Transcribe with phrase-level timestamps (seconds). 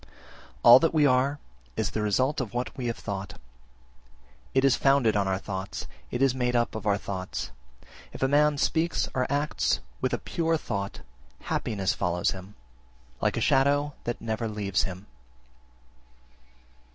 [0.01, 0.07] 2.
[0.63, 1.37] All that we are
[1.77, 3.35] is the result of what we have thought:
[4.55, 7.51] it is founded on our thoughts, it is made up of our thoughts.
[8.11, 11.01] If a man speaks or acts with a pure thought,
[11.41, 12.55] happiness follows him,
[13.21, 15.05] like a shadow that never leaves him.